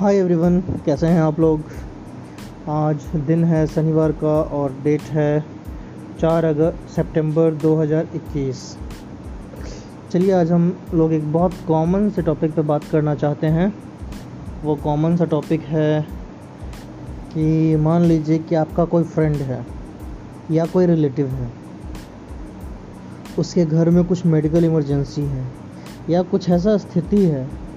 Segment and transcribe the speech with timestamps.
[0.00, 1.60] Hi everyone कैसे हैं आप लोग?
[2.68, 5.44] आज दिन है शनिवार का और डेट है
[6.20, 8.78] चार अगस्त सितंबर 2021
[10.12, 13.72] चलिए आज हम लोग एक बहुत कॉमन से टॉपिक पे बात करना चाहते हैं।
[14.64, 16.02] वो कॉमन सा टॉपिक है
[17.34, 19.66] कि मान लीजिए कि आपका कोई फ्रेंड है
[20.50, 21.52] या कोई रिलेटिव है।
[23.38, 25.52] उसके घर में कुछ मेडिकल इमरजेंसी है
[26.10, 27.69] या कुछ ऐसा स्थिति है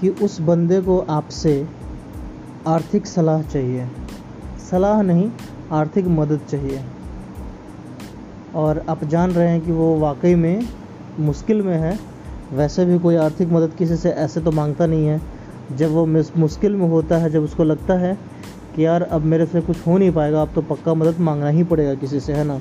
[0.00, 1.66] कि उस बंदे को आपसे
[2.66, 3.86] आर्थिक सलाह चाहिए।
[4.70, 5.30] सलाह नहीं,
[5.72, 6.80] आर्थिक मदद चाहिए।
[8.54, 10.62] और आप जान रहे हैं कि वो वाकई में
[11.20, 11.98] मुश्किल में है।
[12.52, 15.20] वैसे भी कोई आर्थिक मदद किसी से ऐसे तो माँगता नहीं है।
[15.76, 16.06] जब वो
[16.36, 18.18] मुश्किल में होता है, जब उसको लगता है
[18.76, 21.62] कि यार अब मेरे से कुछ हो नहीं पाएगा, अब तो पक्का मदद मांगना ही
[21.62, 22.60] पड़ेगा किसी से, है ना?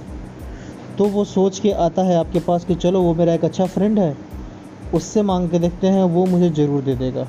[0.98, 4.00] तो वो सोच के आता है आपके पास कि चलो, वो मेरा एक अच्छा फ्रेंड
[4.00, 4.29] है।
[4.94, 7.28] उससे मांग के देखते हैं, वो मुझे ज़रूर दे देगा।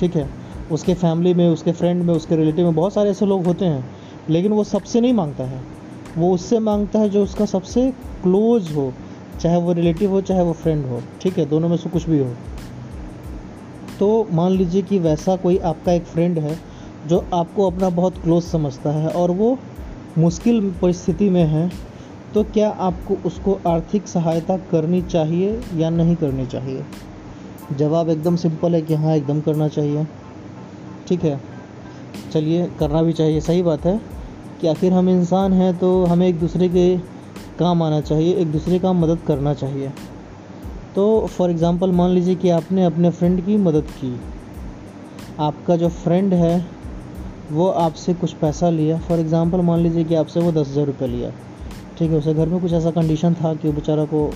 [0.00, 0.28] ठीक है?
[0.72, 3.90] उसके फैमिली में, उसके फ्रेंड में, उसके रिलेटिव में बहुत सारे ऐसे लोग होते हैं,
[4.30, 5.60] लेकिन वो सबसे नहीं माँगता है।
[6.18, 7.90] वो उससे माँगता है जो उसका सबसे
[8.22, 8.92] क्लोज हो,
[9.40, 11.46] चाहे वो रिलेटिव हो, चाहे वो फ्रेंड हो। ठीक है?
[11.46, 12.30] दोनों में से कुछ भी हो।
[13.98, 16.58] तो मान लीजिए कि वैसा कोई आपका एक फ्रेंड है,
[17.06, 19.58] जो आपको अपना बहुत क्लोज समझता है और वो
[20.18, 21.70] मुश्किल परिस्थिति में है
[22.36, 26.82] तो क्या आपको उसको आर्थिक सहायता करनी चाहिए या नहीं करनी चाहिए?
[27.78, 30.06] जवाब एकदम सिंपल है कि हाँ एकदम करना चाहिए।
[31.08, 31.40] ठीक है?
[32.32, 34.00] चलिए, करना भी चाहिए। सही बात है
[34.60, 36.98] कि आखिर हम इंसान हैं तो हमें एक दूसरे के
[37.58, 39.92] काम आना चाहिए, एक दूसरे का मदद करना चाहिए।
[40.94, 44.20] तो फॉर एग्ज़ाम्पल मान लीजिए कि आपने अपने फ्रेंड की मदद की।
[45.40, 46.66] आपका जो फ्रेंड है,
[47.52, 51.08] वो आपसे कुछ पैसा लिया। फॉर एग्ज़ाम्पल मान लीजिए कि आपसे वो दस हज़ार रुपये
[51.08, 51.32] लिया।
[51.98, 54.30] ठीक है, उसे घर में कुछ ऐसा कंडीशन था कि बेचारा को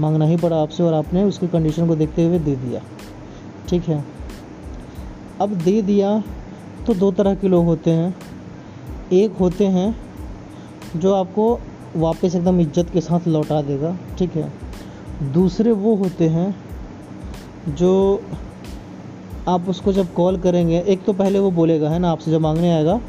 [0.00, 2.80] मांगना ही पड़ा आपसे और आपने उसकी कंडीशन को देखते हुए दे दिया।
[3.68, 4.04] ठीक है?
[5.40, 6.22] अब दे दिया
[6.86, 8.14] तो दो तरह के लोग होते हैं।
[9.12, 9.94] एक होते हैं
[10.96, 11.58] जो आपको
[11.96, 14.50] वापस एकदम इज़्ज़त के साथ लौटा देगा। ठीक है?
[15.32, 16.54] दूसरे वो होते हैं
[17.70, 18.22] जो
[19.48, 22.72] आप उसको जब कॉल करेंगे, एक तो पहले वो बोलेगा, है ना, आपसे जब मांगने
[22.72, 23.00] आएगा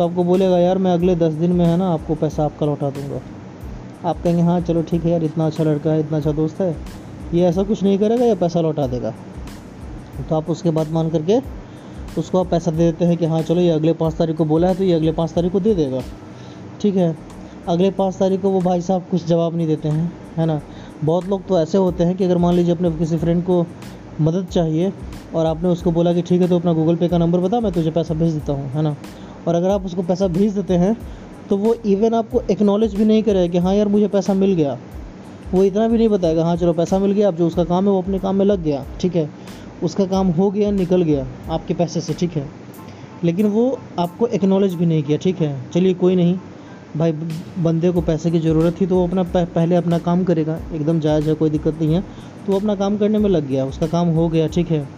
[0.00, 2.88] तो आपको बोलेगा, यार, मैं अगले दस दिन में है ना, आपको पैसा आपका लौटा
[2.90, 3.20] दूँगा।
[4.08, 6.76] आप कहेंगे हाँ चलो ठीक है यार, इतना अच्छा लड़का है, इतना अच्छा दोस्त है,
[7.34, 9.10] ये ऐसा कुछ नहीं करेगा, या पैसा लौटा देगा।
[10.30, 11.38] तो आप उसके बाद मान करके
[12.18, 14.68] उसको आप पैसा दे देते हैं कि हाँ चलो, ये अगले पाँच तारीख को बोला
[14.68, 16.00] है तो ये अगले पाँच तारीख को दे देगा।
[16.80, 17.14] ठीक है?
[17.68, 20.60] अगले पाँच तारीख को वो भाई साहब कुछ जवाब नहीं देते हैं, है ना?
[21.04, 23.64] बहुत लोग तो ऐसे होते हैं कि अगर मान लीजिए अपने किसी फ्रेंड को
[24.20, 24.92] मदद चाहिए
[25.34, 27.72] और आपने उसको बोला कि, ठीक है तो अपना गूगल पे का नंबर बता, मैं
[27.72, 28.96] तुझे पैसा भेज देता हूँ, है ना?
[29.48, 30.96] और अगर आप उसको पैसा भेज देते हैं
[31.50, 34.78] तो वो इवन आपको एक्नॉलेज भी नहीं करेगा कि हाँ यार, मुझे पैसा मिल गया।
[35.54, 37.90] वो इतना भी नहीं बताएगा हाँ चलो पैसा मिल गया, अब जो उसका काम है
[37.90, 39.28] वो अपने काम में लग गया, ठीक है?
[39.82, 42.46] उसका काम हो गया, निकल गया, आपके पैसे से, ठीक है?
[43.24, 45.70] लेकिन वो आपको एक्नॉलेज भी नहीं किया, ठीक है?
[45.70, 46.36] चलिए, कोई नहीं।
[46.96, 47.12] भाई,
[47.58, 51.28] बंदे को पैसे की ज़रूरत थी तो वो अपना पहले अपना काम करेगा, एकदम जायज़
[51.28, 52.00] है, कोई दिक्कत नहीं है।
[52.46, 54.88] तो वो अपना काम करने में लग गया, उसका काम हो गया, ठीक है?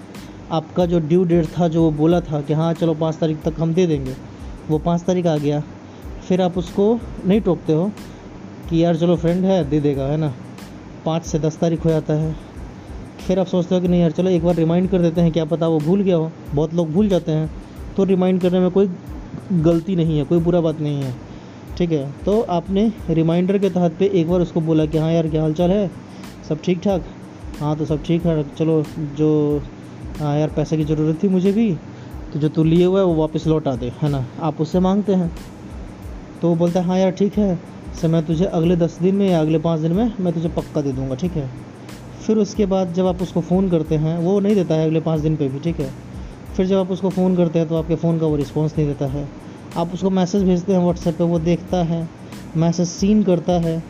[0.51, 3.61] आपका जो ड्यू डेट था, जो वो बोला था कि हाँ चलो पाँच तारीख तक
[3.61, 4.32] हम दे देंगे
[4.71, 5.63] वो पाँच तारीख आ गया।
[6.29, 7.93] फिर आप उसको नहीं टोकते हो
[8.71, 10.35] कि यार चलो फ्रेंड है, दे देगा, है ना?
[11.05, 12.37] पाँच से दस तारीख हो जाता है।
[13.27, 15.45] फिर आप सोचते हो कि नहीं यार, चलो एक बार रिमाइंड कर देते हैं, क्या
[15.45, 17.51] पता वो भूल गया हो। बहुत लोग भूल जाते हैं।
[17.97, 18.91] तो रिमाइंड करने में कोई
[19.53, 21.15] गलती नहीं है, कोई बुरा बात नहीं है।
[21.79, 22.13] ठीक है?
[22.25, 25.53] तो आपने रिमाइंडर के तहत पे एक बार उसको बोला कि हाँ यार, क्या हाल
[25.53, 25.91] चाल है?
[26.49, 27.05] सब ठीक ठाक?
[27.61, 29.63] हाँ तो सब ठीक है। चलो, जो
[30.21, 31.77] हाँ यार, पैसे की ज़रूरत थी मुझे भी
[32.33, 34.27] तो जो तू लिए हुआ है, वो वापस लौटा दे, है ना?
[34.41, 35.33] आप उससे मांगते हैं।
[36.43, 37.59] तो वो बोलता है हाँ यार, ठीक है।
[38.03, 40.81] सर, मैं तुझे अगले दस दिन में या अगले पाँच दिन में, मैं तुझे पक्का
[40.81, 41.51] दे दूँगा, ठीक है?
[42.27, 45.21] फिर उसके बाद जब आप उसको फ़ोन करते हैं, वो नहीं देता है अगले पाँच
[45.21, 45.91] दिन पे भी, ठीक है?
[46.57, 49.07] फिर जब आप उसको फ़ोन करते हैं तो आपके फ़ोन का वो रिस्पॉन्स नहीं देता
[49.07, 49.29] है।
[49.77, 52.09] आप उसको मैसेज भेजते हैं व्हाट्सएप पे, वो देखता है,
[52.57, 53.83] मैसेज सीन करता है,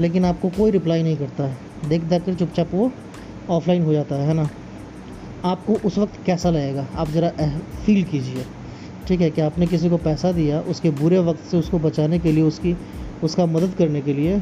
[0.00, 1.56] लेकिन आपको कोई रिप्लाई नहीं करता है।
[1.88, 2.92] देख देख कर चुपचाप वो
[3.50, 4.48] ऑफलाइन हो जाता है है ना?
[5.44, 6.86] आपको उस वक्त कैसा लगेगा?
[6.96, 7.30] आप ज़रा
[7.84, 8.44] फील कीजिए।
[9.08, 12.32] ठीक है कि आपने किसी को पैसा दिया, उसके बुरे वक्त से उसको बचाने के
[12.32, 12.76] लिए, उसकी,
[13.24, 14.40] उसका मदद करने के लिए,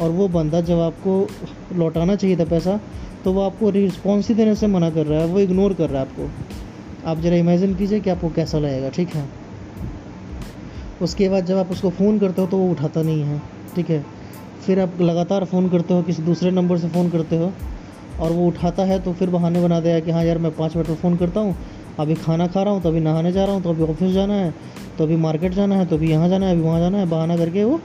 [0.00, 1.26] और वो बंदा जब आपको
[1.74, 2.80] लौटाना चाहिए था पैसा
[3.24, 6.02] तो वो आपको रिस्पॉन्स ही देने से मना कर रहा है, वो इग्नोर कर रहा
[6.02, 9.24] है आपको। आप ज़रा इमेजिन कीजिए कि आपको कैसा लगेगा, ठीक है?
[11.02, 13.40] उसके बाद जब आप उसको फ़ोन करते हो तो वो उठाता नहीं है,
[13.76, 14.04] ठीक है?
[14.66, 17.52] फिर आप लगातार फ़ोन करते हो, किसी दूसरे नंबर से फ़ोन करते हो
[18.22, 20.88] और वो उठाता है तो फिर बहाने बना दिया कि हाँ यार मैं पाँच मिनट
[20.88, 21.56] में फ़ोन करता हूँ।
[22.00, 24.34] अभी खाना खा रहा हूँ तो अभी नहाने जा रहा हूँ तो अभी ऑफ़िस जाना
[24.34, 24.52] है
[24.98, 27.36] तो अभी मार्केट जाना है तो अभी यहाँ जाना है, अभी वहाँ जाना है, बहाना
[27.36, 27.80] करके वो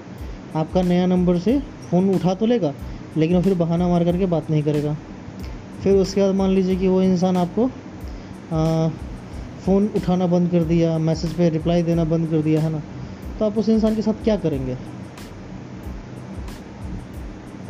[0.55, 2.73] आपका नया नंबर से फ़ोन उठा तो लेगा,
[3.17, 4.95] लेकिन वो फिर बहाना मार करके बात नहीं करेगा।
[5.83, 7.67] फिर उसके बाद मान लीजिए कि वो इंसान आपको
[9.65, 12.81] फ़ोन उठाना बंद कर दिया, मैसेज पे रिप्लाई देना बंद कर दिया, है ना?
[13.39, 14.75] तो आप उस इंसान के साथ क्या करेंगे?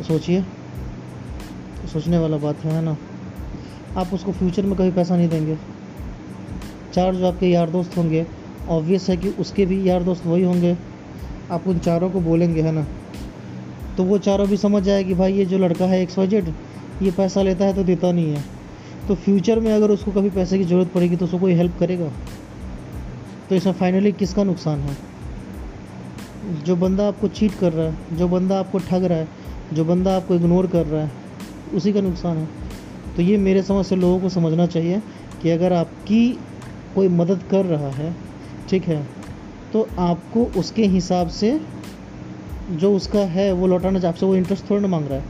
[0.06, 0.44] सोचिए।
[1.92, 2.96] सोचने वाला बात है ना?
[3.96, 5.56] आप उसको फ्यूचर में कभी पैसा नहीं देंगे।
[6.94, 8.26] चार जो आपके यार दोस्त होंगे
[8.68, 10.76] ऑब्वियस है कि उसके भी यार दोस्त वही होंगे।
[11.50, 12.86] आप उन चारों को बोलेंगे, है ना?
[13.96, 16.48] तो वो चारों भी समझ जाए कि भाई ये जो लड़का है एक्स वाई जेड
[17.02, 18.44] ये पैसा लेता है तो देता नहीं है।
[19.08, 22.12] तो फ्यूचर में अगर उसको कभी पैसे की ज़रूरत पड़ेगी तो उसको कोई हेल्प करेगा?
[23.48, 24.96] तो इसमें फाइनली किसका नुकसान है?
[26.64, 29.28] जो बंदा आपको चीट कर रहा है, जो बंदा आपको ठग रहा है,
[29.72, 31.27] जो बंदा आपको इग्नोर कर रहा है
[31.68, 32.48] उसी का नुकसान है।
[33.16, 35.02] तो ये मेरे समझ से लोगों को समझना चाहिए
[35.42, 36.28] कि अगर आपकी
[36.94, 38.14] कोई मदद कर रहा है,
[38.70, 39.02] ठीक है
[39.72, 41.60] तो आपको उसके हिसाब से
[42.70, 45.24] जो उसका है, वो लौटाना चाहिए। आपसे वो इंटरेस्ट थोड़ा ना मांग रहा है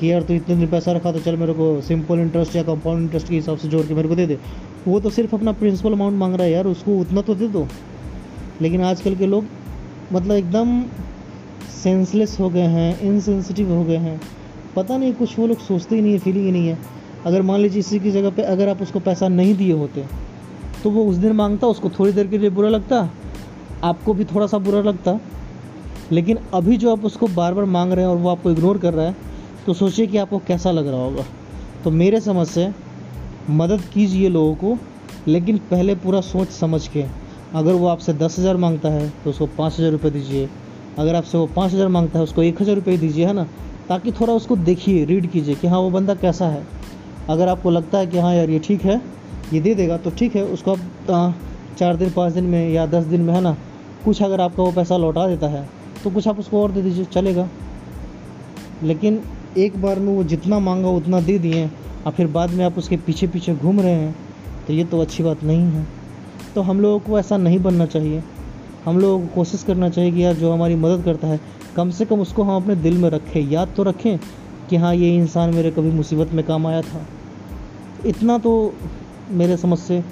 [0.00, 3.02] कि यार तू इतने दिन पैसा रखा तो चल मेरे को सिंपल इंटरेस्ट या कंपाउंड
[3.02, 4.38] इंटरेस्ट के हिसाब से जोड़ के मेरे को दे दे।
[4.88, 7.66] वो तो सिर्फ़ अपना प्रिंसिपल अमाउंट मांग रहा है यार, उसको उतना तो दे दो।
[8.62, 9.44] लेकिन आजकल के लोग
[10.12, 10.82] मतलब एकदम
[11.82, 14.20] सेंसलेस हो गए हैं इनसेंसिटिव हो गए हैं।
[14.76, 16.78] पता नहीं, कुछ वो लोग सोचते ही नहीं है फीलिंग ही नहीं है।
[17.26, 20.04] अगर मान लीजिए इसी की जगह पे अगर आप उसको पैसा नहीं दिए होते
[20.82, 23.08] तो वो उस दिन माँगता, उसको थोड़ी देर के लिए बुरा लगता,
[23.84, 25.18] आपको भी थोड़ा सा बुरा लगता।
[26.12, 28.94] लेकिन अभी जो आप उसको बार बार मांग रहे हैं और वो आपको इग्नोर कर
[28.94, 29.16] रहा है
[29.66, 31.24] तो सोचिए कि आपको कैसा लग रहा होगा।
[31.84, 32.68] तो मेरे समझ से
[33.50, 34.76] मदद कीजिए लोगों को,
[35.28, 37.04] लेकिन पहले पूरा सोच समझ के।
[37.54, 40.48] अगर वो आपसे दस हज़ार माँगता है तो उसको पाँच हज़ार रुपये दीजिए।
[40.98, 43.46] अगर आपसे वो पाँच हज़ार माँगता है, उसको एक हज़ार रुपये दीजिए, है ना?
[43.90, 46.62] ताकि थोड़ा उसको देखिए रीड कीजिए कि हाँ वो बंदा कैसा है।
[47.28, 49.00] अगर आपको लगता है कि हाँ यार, ये ठीक है,
[49.52, 51.34] ये दे देगा तो ठीक है, उसको आप
[51.78, 53.56] चार दिन, पाँच दिन में या दस दिन में, है ना,
[54.04, 55.68] कुछ अगर आपका वो पैसा लौटा देता है
[56.04, 57.48] तो कुछ आप उसको और दे दीजिए, चलेगा।
[58.82, 59.20] लेकिन
[59.58, 61.66] एक बार में वो जितना मांगा, उतना दे दिए,
[62.06, 64.14] और फिर बाद में आप उसके पीछे पीछे घूम रहे हैं
[64.66, 65.86] तो ये तो अच्छी बात नहीं है।
[66.54, 68.22] तो हम लोगों को ऐसा नहीं बनना चाहिए।
[68.84, 71.40] हम लोगों को कोशिश करना चाहिए कि यार जो हमारी मदद करता है,
[71.76, 74.18] कम से कम उसको हम अपने दिल में रखें, याद तो रखें
[74.70, 77.06] कि हाँ ये इंसान मेरे कभी मुसीबत में काम आया था।
[78.06, 78.74] इतना तो
[79.30, 80.02] मेरे समझ से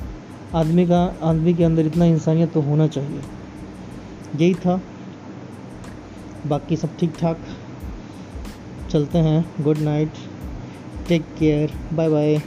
[0.55, 3.21] आदमी का, आदमी के अंदर इतना इंसानियत तो होना चाहिए।
[4.37, 4.81] यही था।
[6.47, 7.39] बाकी सब ठीक ठाक
[8.91, 10.13] चलते हैं। Good night
[11.09, 12.41] take care bye bye